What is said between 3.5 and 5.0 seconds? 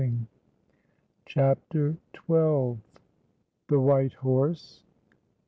THE WHITE HORSE.